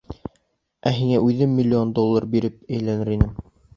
Ә 0.89 0.93
һиңә 0.95 1.19
үҙем 1.27 1.53
миллион 1.59 1.91
доллар 1.99 2.29
биреп 2.33 2.75
әйләнер 2.79 3.13
инем. 3.19 3.37